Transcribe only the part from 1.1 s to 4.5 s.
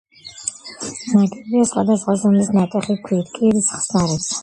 ნაგებია სხვადასხვა ზომის ნატეხი ქვით, კირის ხსნარზე.